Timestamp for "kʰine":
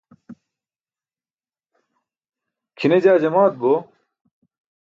2.77-2.97